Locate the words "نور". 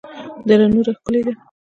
0.73-0.87